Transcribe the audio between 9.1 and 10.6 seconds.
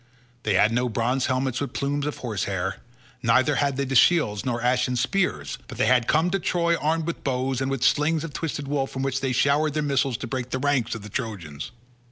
they showered their missiles to break the